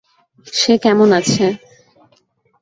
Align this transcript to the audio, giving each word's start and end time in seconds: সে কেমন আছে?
সে 0.53 0.73
কেমন 0.83 1.09
আছে? 1.19 1.45